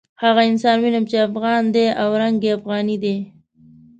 [0.23, 3.15] هغه انسان وینم چې افغان دی او رنګ یې افغاني دی.